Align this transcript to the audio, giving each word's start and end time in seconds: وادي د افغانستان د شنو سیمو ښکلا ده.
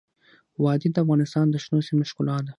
وادي 0.63 0.89
د 0.91 0.97
افغانستان 1.03 1.45
د 1.49 1.55
شنو 1.63 1.79
سیمو 1.87 2.09
ښکلا 2.09 2.37
ده. 2.45 2.49